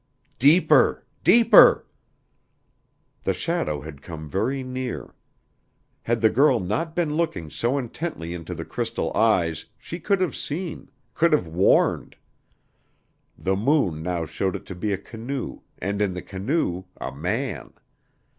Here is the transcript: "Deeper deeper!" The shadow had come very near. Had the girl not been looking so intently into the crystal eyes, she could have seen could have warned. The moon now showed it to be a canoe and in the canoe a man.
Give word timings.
"Deeper 0.39 1.05
deeper!" 1.23 1.85
The 3.21 3.35
shadow 3.35 3.81
had 3.81 4.01
come 4.01 4.27
very 4.27 4.63
near. 4.63 5.13
Had 6.01 6.21
the 6.21 6.29
girl 6.31 6.59
not 6.59 6.95
been 6.95 7.13
looking 7.15 7.51
so 7.51 7.77
intently 7.77 8.33
into 8.33 8.55
the 8.55 8.65
crystal 8.65 9.13
eyes, 9.15 9.65
she 9.77 9.99
could 9.99 10.19
have 10.19 10.35
seen 10.35 10.89
could 11.13 11.33
have 11.33 11.45
warned. 11.45 12.15
The 13.37 13.55
moon 13.55 14.01
now 14.01 14.25
showed 14.25 14.55
it 14.55 14.65
to 14.65 14.73
be 14.75 14.91
a 14.91 14.97
canoe 14.97 15.61
and 15.77 16.01
in 16.01 16.15
the 16.15 16.23
canoe 16.23 16.85
a 16.99 17.11
man. 17.13 17.73